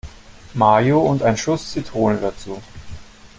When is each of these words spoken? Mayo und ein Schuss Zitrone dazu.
Mayo 0.55 0.97
und 0.99 1.21
ein 1.21 1.37
Schuss 1.37 1.73
Zitrone 1.73 2.17
dazu. 2.19 2.59